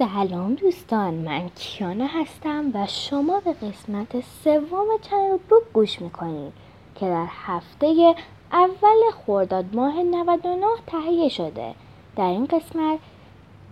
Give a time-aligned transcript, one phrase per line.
[0.00, 6.52] سلام دوستان من کیانا هستم و شما به قسمت سوم چنل بوک گوش می‌کنید
[6.94, 8.14] که در هفته
[8.52, 11.74] اول خرداد ماه 99 تهیه شده.
[12.16, 12.98] در این قسمت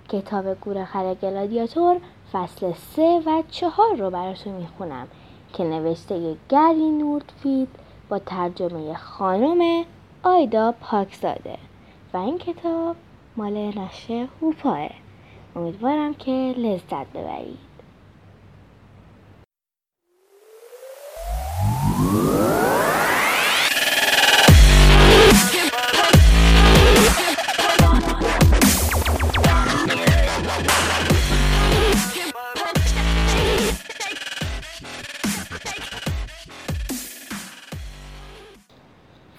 [0.09, 2.01] کتاب گورخر گلادیاتور
[2.33, 5.09] فصل سه و چهار رو براتون می‌خونم
[5.53, 7.69] که نوشته گری نوردفید
[8.09, 9.85] با ترجمه خانم
[10.23, 11.59] آیدا پاکزاده.
[12.15, 12.97] و این کتاب
[13.37, 14.89] مال نشه هوپاه.
[15.59, 17.59] امیدوارم که لذت ببرید.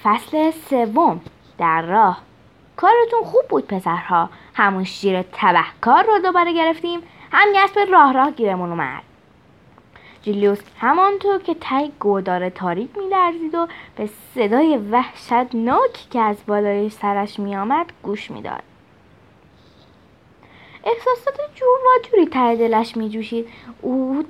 [0.04, 1.22] فصل سوم
[1.58, 2.22] در راه.
[2.76, 4.30] کارتون خوب بود پسرها.
[4.60, 7.00] همون شیر تبهکار رو دوباره گرفتیم.
[7.32, 9.04] هم به راه راه گیرمون اومد.
[10.22, 17.40] جولیوس همانطور که تای گودار تاریک میلرزید و به صدای وحشتناکی که از بالای سرش
[17.40, 18.64] میآمد گوش می‌داد.
[20.84, 23.48] احساسات جور و جوری ته دلش میجوشید.
[23.82, 24.26] او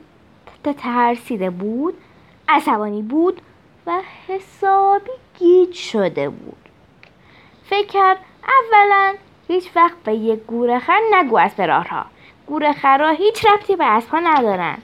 [0.77, 1.93] ترسیده بود
[2.49, 3.41] عصبانی بود
[3.85, 6.69] و حسابی گیج شده بود.
[7.65, 9.15] فکر کرد اولا
[9.51, 12.05] هیچ وقت به یک گورخر نگو از فرارها
[12.47, 14.77] گورخرها هیچ ربطی به اسبها ندارن.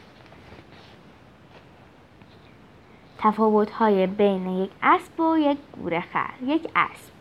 [3.18, 7.12] تفاوت های بین یک اسب و یک گورخر یک اسب.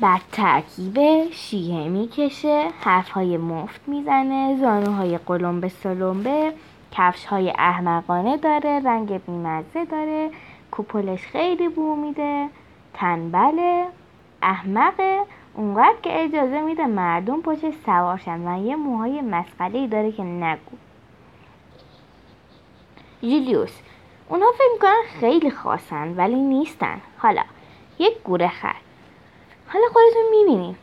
[0.00, 6.52] بعد ترکیب شیه می‌کشه حرف های مفت می‌زنه زانوهای قلمبه سلمبه
[6.92, 10.30] کفش های احمقانه داره رنگ بیمزه داره
[10.70, 12.48] کوپلش خیلی بو میده
[12.94, 13.86] تنبله
[14.44, 15.20] احمقه
[15.54, 20.76] اونقدر که اجازه میده مردم پشت سوارشن و یه موهای مسخره داره که نگو.
[23.22, 23.80] جولیوس
[24.28, 27.00] اونها فکر می‌کنن خیلی خاصن ولی نیستن.
[27.18, 27.42] حالا
[27.98, 28.76] یک گوره خر.
[29.68, 30.76] حالا خودتون می‌بینین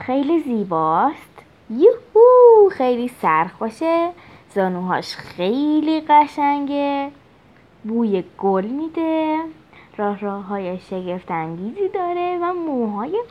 [0.00, 1.42] خیلی زیباست.
[1.70, 4.10] یوهو خیلی سرخوشه.
[4.54, 7.10] زانوهاش خیلی قشنگه.
[7.84, 9.38] بوی گل میده.
[10.00, 13.22] راه راه های شگفت انگیزی داره و موهای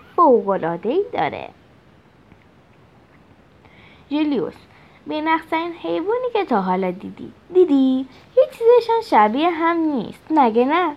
[0.83, 1.49] ای داره.
[4.09, 4.53] جولیوس
[5.07, 7.31] بینقصترین حیوانی که تا حالا دیدی.
[7.53, 10.31] دیدی؟ هیچ چیزشان شبیه هم نیست.
[10.31, 10.95] نگه نه؟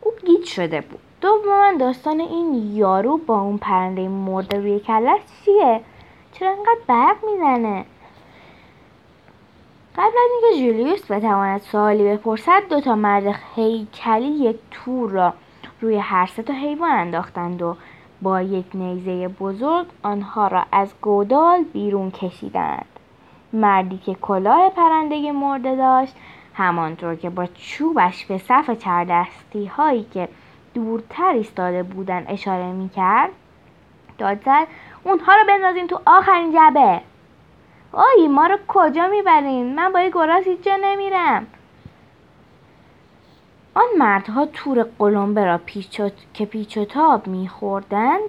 [0.00, 1.00] او گیت شده بود.
[1.20, 5.80] دوما داستان این یارو با اون پرنده مرده روی کلش چیه؟
[6.32, 7.84] چرا انقدر برق می‌زنه؟
[9.96, 15.34] قبل از اینکه جولیوس بتواند سوالی بپرسد دو تا مرد هیکلی یک تور را
[15.80, 17.76] روی هر سه تا حیوان انداختند و
[18.22, 22.86] با یک نیزه بزرگ آنها را از گودال بیرون کشیدند.
[23.52, 26.14] مردی که کلاه پرنده مرده داشت
[26.54, 30.28] همانطور که با چوبش به صف چردستی هایی که
[30.74, 33.30] دورتر ایستاده بودند اشاره می‌کرد
[34.18, 34.66] داد زد
[35.04, 37.00] اونها رو بندازین تو آخرین جبه
[37.92, 41.46] آی ما رو کجا می‌برین؟ من با این گراز هیچ جا نمیرم.
[43.74, 46.00] آن مردها تور قلمبه را پیچ
[46.34, 48.28] که پیچ و تاب میخوردند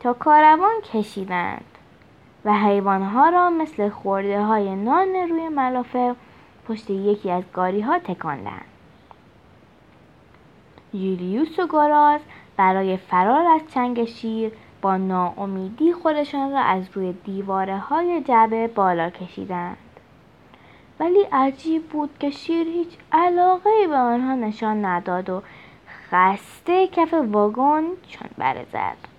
[0.00, 1.64] تا کاروان کشیدند
[2.44, 6.14] و حیوانها را مثل خورده های نان روی ملافه
[6.68, 8.64] پشت یکی از گاری ها تکاندند.
[10.94, 12.20] یولیوس و گراز
[12.56, 14.52] برای فرار از چنگ شیر
[14.82, 19.76] با ناامیدی خودشان را از روی دیواره های جبه بالا کشیدند.
[21.00, 25.42] ولی عجیب بود که شیر هیچ علاقه به آنها نشان نداد و
[26.10, 29.12] خسته کف واگن چون بره زد.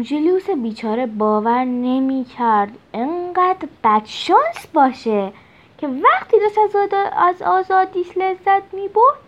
[0.00, 5.32] جلوس بیچاره باور نمی کرد انقدر بدشانس باشه
[5.78, 9.21] که وقتی دست از آزادیش لذت می برد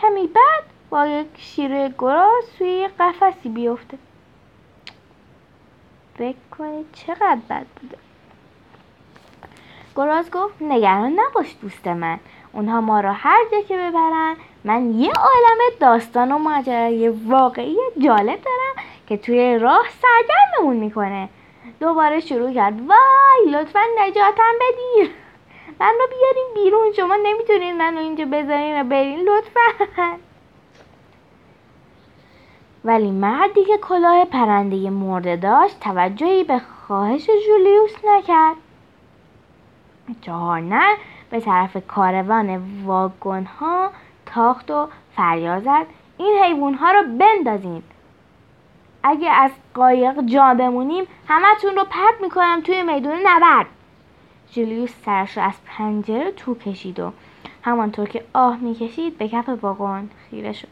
[0.00, 3.98] کمی بعد با یک شیر گراز توی قفسی بیفته.
[6.18, 7.98] فکر کنید چقدر بد بوده.
[9.96, 12.18] گراز گفت نگران نباش دوست من.
[12.52, 18.42] اونها ما را هر جا که ببرن من یه عالم داستان و ماجرای واقعی جالب
[18.42, 21.28] دارم که توی راه سرگرممون می‌کنه.
[21.80, 22.80] دوباره شروع کرد.
[22.80, 25.10] وای لطفا نجاتم بدین.
[25.80, 26.92] من رو بیارین بیرون.
[26.92, 29.86] شما نمی‌تونین منو اینجا بذارین و برین لطفا.
[32.84, 38.56] ولی مردی که کلاه پرنده مرده داشت توجهی به خواهش جولیوس نکرد.
[40.20, 40.96] چهار نه
[41.30, 43.90] به طرف کاروان واگن ها
[44.26, 45.86] تاخت و فریاد زد.
[46.18, 47.82] این حیوان ها رو بندازین.
[49.02, 53.66] اگه از قایق جا بمونیم همتون رو پرت می‌کنم توی میدون نبرد.
[54.52, 57.12] جولیوس سرش رو از پنجره تو کشید و
[57.62, 60.68] همانطور که آه می‌کشید به کف واگن خیره شد.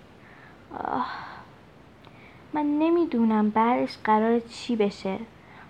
[0.84, 1.06] آه.
[2.52, 5.18] من نمی‌دونم بعدش قرار چی بشه.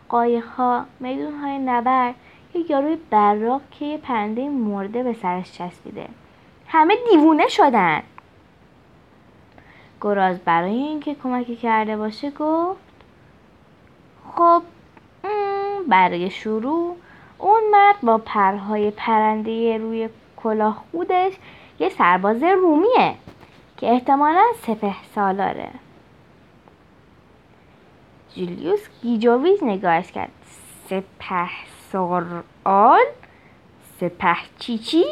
[0.09, 2.15] قایق ها میدون های نبرد
[2.55, 6.09] یه یاروی براق که یه پرنده مرده به سرش چسبیده.
[6.67, 8.03] همه دیوونه شدن.
[10.01, 12.81] گراز برای اینکه کمکی کرده باشه گفت
[14.35, 14.63] خب
[15.89, 16.97] برای شروع
[17.39, 21.33] اون مرد با پرهای پرنده روی کلاه خودش
[21.79, 23.15] یه سرباز رومیه
[23.77, 25.71] که احتمالا سپه سالاره.
[28.35, 30.33] جولیوس گیجاویز نگاهش کرد.
[30.89, 31.49] سپه
[31.93, 33.05] سارال
[34.01, 35.05] سپه چیچی؟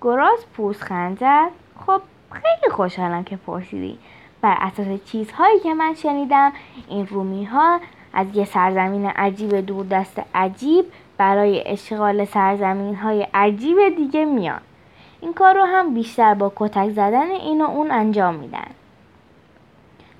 [0.00, 0.44] گراز
[1.20, 1.50] زد.
[1.86, 3.98] خب خیلی خوشحالم که پرسیدی.
[4.40, 6.52] بر اساس چیزهایی که من شنیدم
[6.88, 7.80] این رومی ها
[8.14, 10.84] از یه سرزمین عجیب دوردست عجیب
[11.18, 14.60] برای اشغال سرزمین های عجیب دیگه میان.
[15.20, 18.66] این کار رو هم بیشتر با کتک زدن این و اون انجام میدن.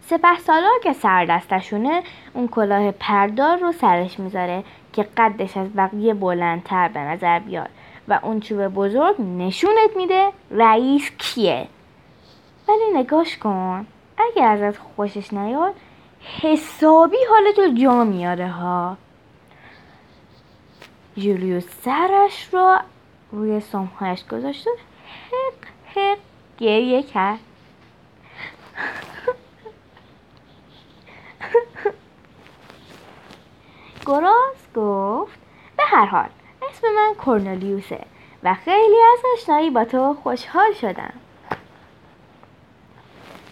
[0.06, 2.02] سپه سالار که سردستشونه
[2.34, 7.70] اون کلاه پردار رو سرش می‌ذاره که قدش از بقیه بلندتر به نظر بیاد
[8.08, 11.66] و اون چوب بزرگ نشونت میده رئیس کیه.
[12.68, 13.86] ولی نگاش کن
[14.18, 15.74] اگه ازت خوشش نیاد
[16.24, 18.96] حسابی حالتو جا میاره ها.
[21.16, 22.78] جولیوس سرش رو
[23.32, 24.70] روی سمهایش گذاشت و
[25.30, 26.18] حق حق
[26.58, 27.38] گریه کرد.
[34.06, 35.38] گراز گفت
[35.76, 36.28] به هر حال
[36.70, 38.00] اسم من کورنلیوسه
[38.42, 41.12] و خیلی از آشنایی با تو خوشحال شدم.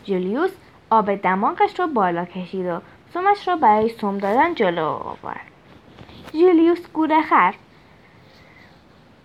[0.05, 0.51] جولیوس
[0.93, 2.81] آب دماغش رو بالا کشید و
[3.15, 5.47] سمش رو برای سم دادن جلو آورد.
[6.33, 7.55] جولیوس گورخر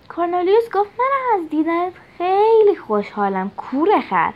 [0.09, 4.33] کورنلیوس گفت من از دیدنت خیلی خوشحالم کورخر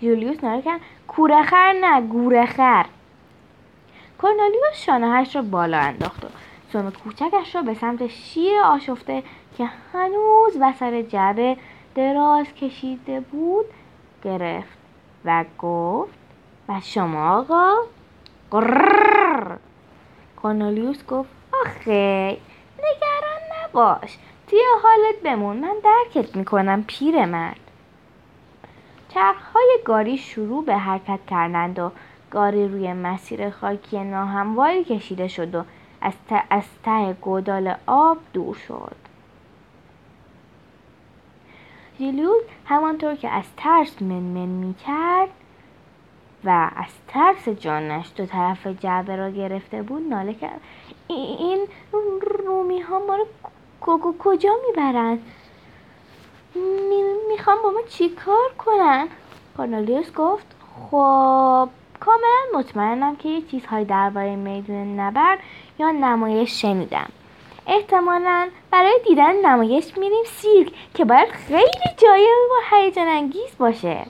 [0.00, 0.80] جولیوس ناره کرد.
[1.08, 2.86] کورخر نه گورخر
[4.20, 6.28] کورنلیوس شانههش رو بالا انداخت و
[6.72, 9.22] سم کوچکش رو به سمت شیر آشفته
[9.58, 11.56] که هنوز وسط جعبه
[11.94, 13.66] دراز کشیده بود
[14.24, 14.78] گرفت
[15.24, 16.25] و گفت
[16.68, 17.74] و شما آقا
[18.50, 19.56] قرر
[20.42, 21.30] کورنلیوس گفت
[21.64, 22.36] آخه
[22.78, 24.18] نگران نباش.
[24.46, 27.60] توی حالت بمون من درکت می‌کنم پیرمرد
[29.08, 31.90] چرخهای گاری شروع به حرکت کردند و
[32.30, 35.64] گاری روی مسیر خاکی ناهمواری کشیده شد و
[36.00, 36.12] از,
[36.50, 38.96] از ته گودال آب دور شد.
[41.98, 45.28] جیلیوس همانطور که از ترس منمن می کرد
[46.46, 50.60] و از ترس جانش دو طرف جعبه را گرفته بود ناله کرد
[51.08, 51.66] این
[52.44, 55.22] رومی ها ما رو کجا می‌برند؟
[57.28, 59.08] می‌خوام با ما چی کار کنن؟
[59.56, 60.46] کارنالیوس گفت
[60.90, 61.68] خب
[62.00, 65.38] کاملا مطمئنم که یه چیزهایی درباره میدون نبرد
[65.78, 67.08] یا نمایش شنیدم.
[67.66, 74.06] احتمالا برای دیدن نمایش میریم سیرک که باید خیلی جای و هیجان انگیز باشه.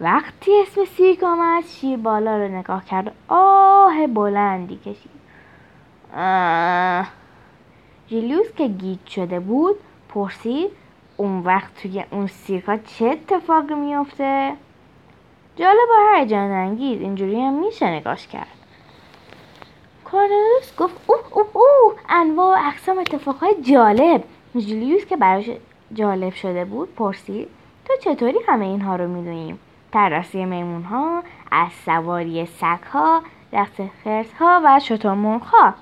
[0.00, 3.14] وقتی اسم سیرک آمد شیر بالا رو نگاه کرد.
[3.28, 5.20] آه بلندی کشید.
[8.08, 9.76] جیلیوس که گیت شده بود
[10.08, 10.70] پرسید
[11.16, 14.52] اون وقت توی اون سیرکا چه اتفاقی میافته؟
[15.56, 18.46] جالب و هیجان انگیز اینجوری هم میشه نگاش کرد.
[20.04, 24.24] کارنلیوس گفت اوه اوه اوه انواع و اقسام اتفاقهای جالب.
[24.56, 25.50] جولیوس که براش
[25.92, 27.48] جالب شده بود پرسید
[27.84, 29.58] تو چطوری همه اینها رو می‌دونیم؟
[29.92, 35.74] ترسی میمون ها از سواری سگ ها رقص خرس ها و شترمرغ ها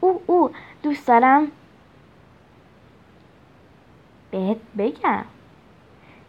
[0.00, 0.50] او او
[0.82, 1.48] دوست دارم
[4.30, 5.24] بهت بگم.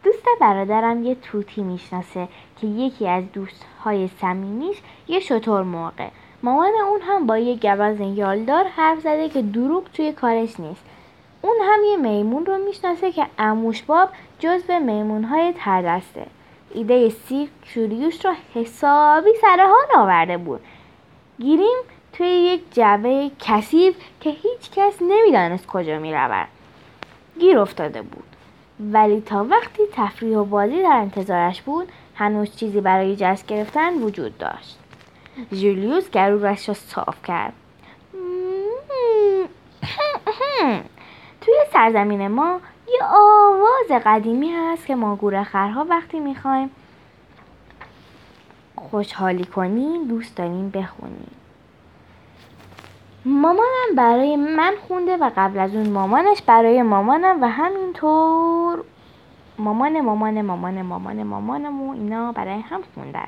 [0.04, 2.28] دوست برادرم یه توتی می‌شناسه
[2.62, 6.12] که یکی از دوستهای صمیمیش یه شطور مرغه.
[6.44, 10.86] مامان اون هم با یه گوز یالدار حرف زده که دروغ توی کارش نیست.
[11.46, 14.10] اون هم یه میمون رو می‌شناسه که اموش باب
[14.40, 16.26] جزو میمونهای تردسته.
[16.74, 20.62] ایده سیرک کیوریوش رو حسابی سرحال آورده بود.
[21.40, 21.78] گیریم
[22.14, 26.16] توی یک جعبه کثیف که هیچ کس نمی‌دانست کجا می
[27.40, 28.24] گیر افتاده بود.
[28.80, 34.38] ولی تا وقتی تفریح و بازی در انتظارش بود هنوز چیزی برای جشن گرفتن وجود
[34.38, 34.80] داشت.
[35.52, 37.54] جولیوس گرورش را صاف کرد.
[41.74, 46.70] سرزمین ما یه آواز قدیمی هست که ما گورخرها وقتی می‌خوایم
[48.76, 51.32] خوشحالی کنیم دوست داریم بخونیم.
[53.26, 58.84] مامانم برای من خونده و قبل از اون مامانش برای مامانم و همینطور
[59.58, 63.28] مامان مامان مامان مامان مامانم و اینا برای هم خوندن.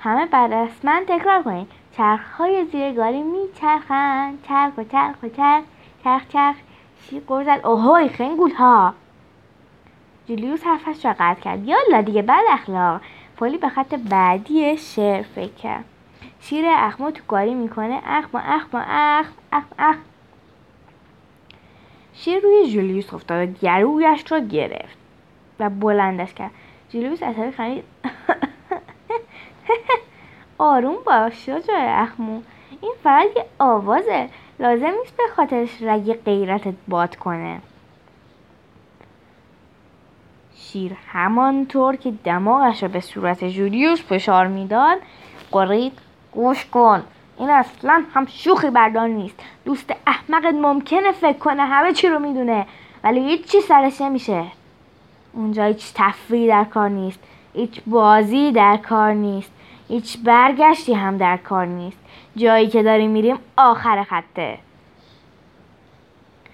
[0.00, 3.24] همه بعد از من تکرار کنید چرخهای زیر گاری
[3.54, 4.72] چرخ و چرخ
[5.22, 5.64] و چرخ
[6.04, 6.56] چرخ چرخ.
[7.02, 8.94] شیر گرزد اوهوی خنگول ها
[10.28, 11.68] جولیوس حرفش را قطع کرد.
[11.68, 13.00] یالا دیگه بد اخلاق.
[13.36, 15.78] پلی به خط بعدی شعر فکر.
[16.40, 18.00] شیر اخمو تو گاری می‌کنه.
[18.04, 19.98] اخم اخم اخم اخم اخم.
[22.14, 24.96] شیر روی جولیوس افتاد و گرویش را گرفت
[25.60, 26.50] و بلندش کرد.
[26.88, 27.84] جولیوس عصبی خندید.
[30.58, 32.42] آروم باش شجاع اخمو.
[32.80, 34.28] این فقط یه آوازه.
[34.60, 37.60] لازم نیست به خاطرش رگ غیرتت باد کنه.
[40.56, 44.98] شیر همانطور که دماغش را به صورت جولیوس فشار می‌داد
[45.52, 45.92] قرید
[46.32, 47.02] گوش کن.
[47.38, 49.36] این اصلا هم شوخی بردار نیست.
[49.64, 52.66] دوست احمقت ممکنه فکر کنه همه چی رو می‌دونه
[53.04, 54.44] ولی هیچ چی سرش نمیشه.
[55.32, 57.20] اونجا هیچ تفریح در کار نیست.
[57.54, 59.52] هیچ بازی در کار نیست.
[59.88, 61.99] هیچ برگشتی هم در کار نیست.
[62.36, 64.58] جایی که داریم میریم آخر خطه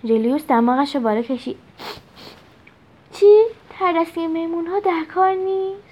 [0.04, 1.56] جلیوس دماغش رو بالا کشید.
[3.12, 5.83] چی؟ تردستی میمون ها در کار نیست.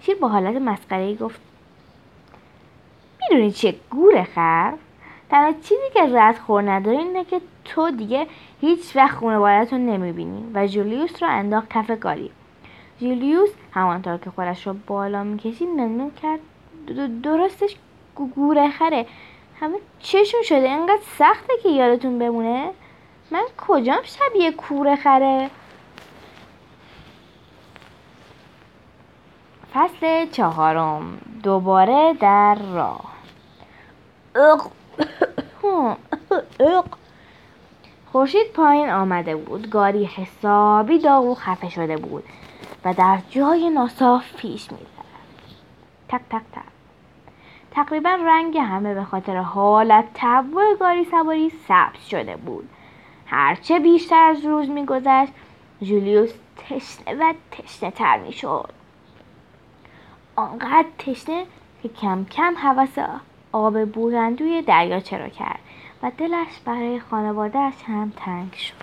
[0.00, 1.40] شیر با حالت مسخره گفت.
[3.20, 4.72] می‌دونی چه گوره خر؟
[5.30, 8.26] تنها چیزی که رد خور نداره اینه که تو دیگه
[8.60, 12.30] هیچ وقت خونه رو نمی‌بینی و جولیوس رو انداخت کف گاری
[13.00, 16.40] جولیوس همانطور که خودش رو بالا می‌کشید نمنون کرد.
[17.22, 17.76] درستش
[18.14, 19.06] گوره خره
[19.60, 20.68] همه چشون شده.
[20.68, 22.70] اینقدر سخته که یادتون بمونه.
[23.30, 25.50] من کجام شبیه کوره خره
[29.74, 31.18] فصل چهارم.
[31.42, 33.16] دوباره در راه.
[38.12, 39.70] خورشید پایین آمده بود.
[39.70, 42.24] گاری حسابی داغ و خفه شده بود.
[42.84, 44.86] و در جای ناصاف پیش می‌زد
[46.08, 46.75] تک تک تک.
[47.76, 52.68] تقریبا رنگ همه به خاطر حالت تبع گاری سواری سبز شده بود.
[53.26, 55.32] هرچه بیشتر از روز میگذشت
[55.82, 58.72] جولیوس تشنه و تشنه تر می‌شد.
[60.36, 61.46] آنقدر تشنه
[61.82, 62.98] که کم کم حوس
[63.52, 65.60] آب بورندوی دریاچه را کرد
[66.02, 68.74] و دلش برای خانوادهش هم تنگ شد.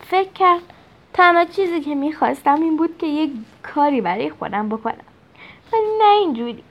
[0.00, 0.62] فکر کرد
[1.12, 3.32] تنها چیزی که می‌خواستم این بود که یک
[3.62, 5.04] کاری برای خودم بکنم.
[5.72, 6.64] ولی نه اینجوری.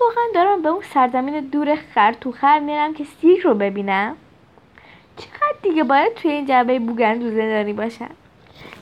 [0.00, 4.16] واقعا دارم به اون سرزمین دور خر تو خر میرم که سیک رو ببینم.
[5.16, 8.10] چقدر دیگه باید توی این جبه بوگندو زندانی باشم.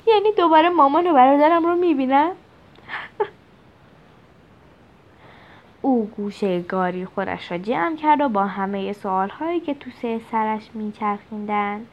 [0.07, 2.31] یعنی دوباره مامان و برادرم رو می‌بینم.
[5.83, 10.21] او گوشه گاری خودش را جمع کرد و با همه سوال هایی که تو سه
[10.31, 11.87] سرش میچرخیندن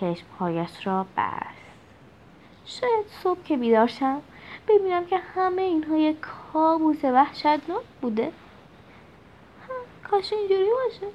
[0.00, 1.62] چشمهایش را بست.
[2.66, 3.86] شاید صبح که بیدار
[4.68, 6.16] ببینم که همه اینها یک
[6.52, 8.32] کابوس وحشتناک بوده.
[10.10, 11.06] کاش اینجوری باشه.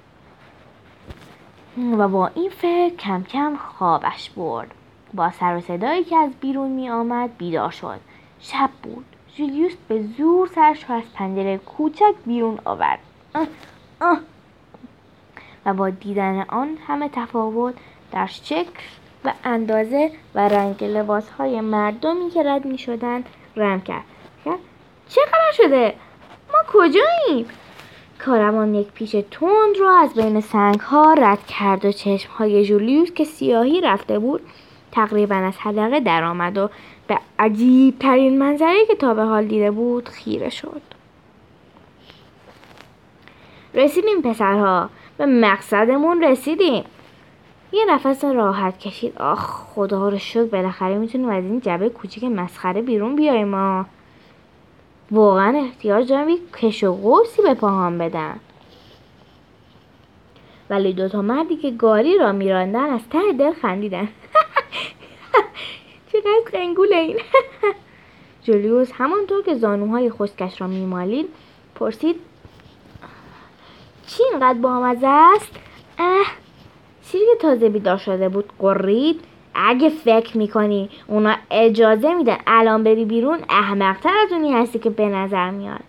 [1.98, 4.74] و با این فکر کم کم خوابش برد.
[5.14, 8.00] با سر و صدایی که از بیرون می آمد بیدار شد.
[8.40, 9.06] شب بود.
[9.36, 13.00] جولیوس به زور سرش را از پنجره کوچک بیرون آورد.
[15.66, 17.76] و با دیدن آن همه تفاوت
[18.12, 18.84] در شکل
[19.26, 23.24] و اندازه و رنگ لباس های مردمی که رد می شدن
[23.56, 24.04] رم کرد
[25.10, 25.94] چه خبر شده؟
[26.54, 27.46] ما کجاییم؟
[28.26, 33.12] کاروان یک پیش تند را از بین سنگ ها رد کرد و چشم های جولیوس
[33.12, 34.42] که سیاهی رفته بود
[34.92, 36.70] تقریبا از حلقه درآمد و
[37.08, 40.82] به عجیب ترین منظره که تا به حال دیده بود خیره شد
[43.74, 46.84] رسیدیم پسرها به مقصدمون رسیدیم
[47.72, 49.18] یه نفس راحت کشید.
[49.18, 53.86] آخ خدا رو شکر بالاخره می‌تونیم از این جبه کوچیک مسخره بیرون بیایم ما
[55.12, 58.40] واقعا احتیاج دارم یک کش و قوسی به پاهام بدن.
[60.70, 64.08] ولی دوتا مردی که گاری را میراندن از ته دل خندیدن.
[66.12, 67.20] چقدر خنگول این.
[68.44, 71.30] جولیوس همانطور که زانوهای خشکش را میمالید
[71.76, 72.16] پرسید
[74.08, 75.52] چی اینقدر بامزه است
[76.00, 76.26] اه.
[77.12, 79.22] چیزی که تازه بیدار شده بود قرید
[79.56, 85.06] اگه فکر می‌کنی اونا اجازه میدن الان بری بیرون احمقتر از اونی هستی که به
[85.06, 85.80] نظر میاد.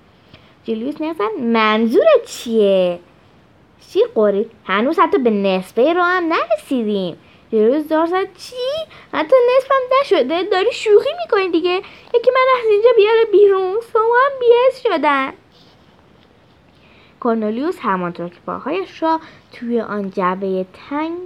[0.65, 2.99] جولیوس نزن منظورت چیه؟
[3.93, 7.17] شیر قرید هنوز حتی به نصفه رو هم نرسیدیم.
[7.53, 8.07] روز دار
[8.39, 8.57] چی؟
[9.13, 11.83] حتی نصفم نشده داری شوخی می‌کنی دیگه.
[12.15, 15.33] یکی من از اینجا بیاره بیرون شما هم بیس شدن.
[17.21, 19.21] کورنلیوس همانطور که پاهایش را
[19.53, 21.19] توی آن جعبه تنگ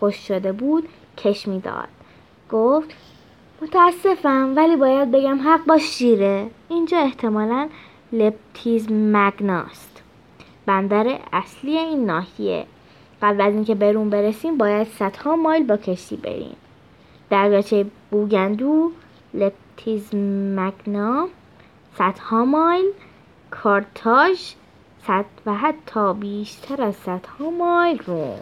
[0.00, 0.88] خوش شده بود
[1.18, 1.88] کش می‌داد.
[2.50, 2.94] گفت
[3.62, 6.50] متاسفم ولی باید بگم حق با شیره.
[6.68, 7.68] اینجا احتمالا
[8.12, 10.02] لپتیز مگناست.
[10.66, 12.66] بندر اصلی این ناحیه.
[13.22, 16.56] قبل از اینکه برون برسیم باید صدها مایل با کشتی بریم.
[17.30, 18.92] دریاچه بوگندو
[19.34, 20.14] لپتیز
[20.56, 21.28] مگنا
[21.98, 22.84] صدها مایل
[23.50, 24.52] کارتاژ
[25.06, 28.34] صد و حتی بیشتر از صدها مایل رو.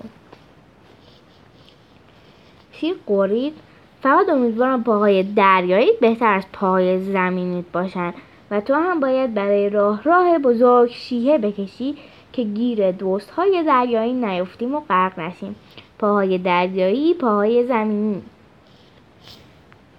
[2.73, 3.54] شیر قرید
[4.02, 8.14] فقط امیدوارم پاهای دریایی بهتر از پاهای زمینیت باشن
[8.50, 11.97] و تو هم باید برای راه راه بزرگ شیهه بکشی
[12.33, 15.56] که گیر دوست های دریایی نیفتیم و غرق نشیم.
[15.99, 18.23] پاهای دریایی پاهای زمینی.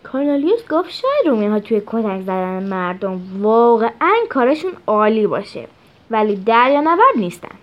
[0.04, 5.68] کارنالیوس گفت شاید رومی ها توی کتک زدن مردم واقعا کارشون عالی باشه.
[6.12, 7.56] ولی دریا نورد نیستن.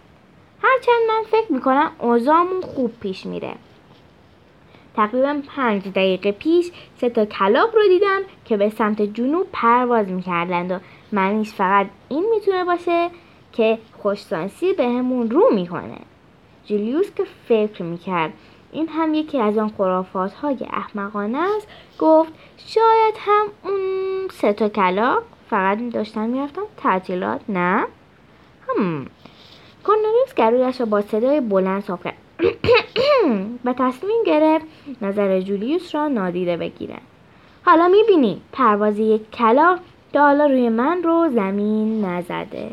[0.63, 3.55] هرچند من فکر می‌کنم اوضاعمون خوب پیش میره.
[4.97, 6.71] تقریبا پنج دقیقه پیش
[7.01, 10.79] سه تا کلاق رو دیدم که به سمت جنوب پرواز می‌کردند و
[11.13, 13.11] معنیش فقط این می‌تونه باشه
[13.53, 15.99] که خوشسانسی بهمون رو می‌کنه.
[16.67, 18.33] جولیوس که فکر می‌کرد
[18.73, 21.69] این هم یکی از آن خرافات های احمقانه است
[21.99, 27.87] گفت شاید هم اون سه تا کلاق فقط داشتن می‌رفتن تعطیلات نه؟
[28.69, 29.07] هم.
[29.85, 32.17] کورنلیوس گرویش را با صدای بلند صاف کرد.
[33.65, 34.67] و تصمیم گرفت
[35.03, 36.97] نظر جولیوس را نادیده بگیره
[37.65, 39.79] حالا می‌بینی پرواز یک کلاق
[40.13, 42.71] که حالا روی من رو زمین نزده.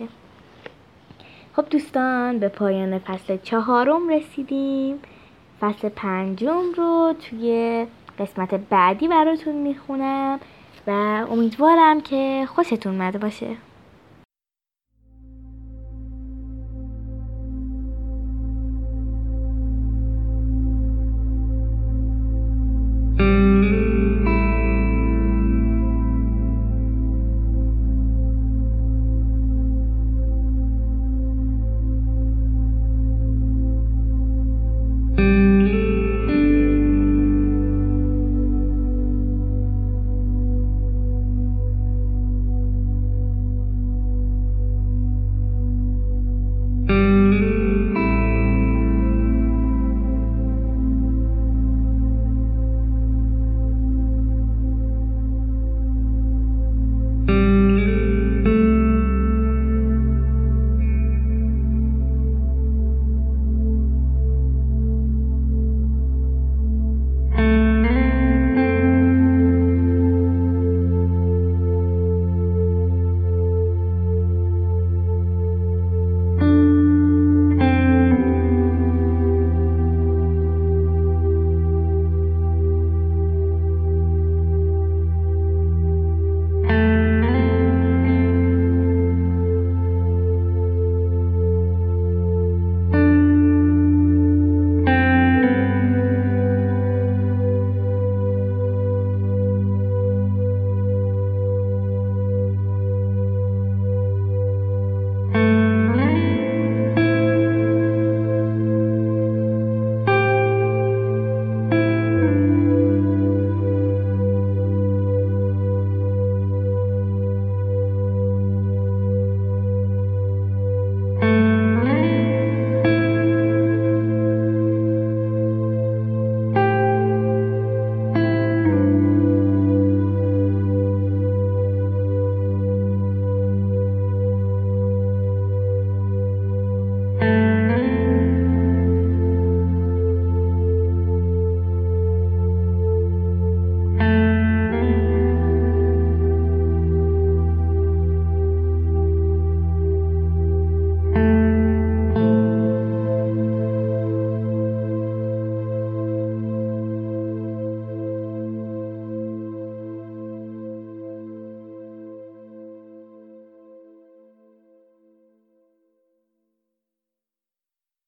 [1.56, 5.00] خب دوستان به پایان فصل چهارم رسیدیم.
[5.62, 7.86] فصل پنجم رو توی
[8.20, 10.40] قسمت بعدی براتون می‌خونم
[10.88, 10.92] و
[11.32, 13.56] امیدوارم که خوشتون اومده باشه.